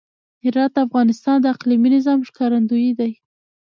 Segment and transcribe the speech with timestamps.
[0.43, 3.11] هرات د افغانستان د اقلیمي نظام ښکارندوی دی.